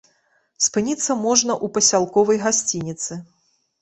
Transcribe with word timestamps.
Спыніцца 0.67 1.17
можна 1.25 1.53
ў 1.55 1.67
пасялковай 1.75 2.37
гасцініцы. 2.49 3.11